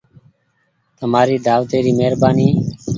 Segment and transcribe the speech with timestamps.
[0.97, 2.49] تمآري دآوتي ري مهربآني۔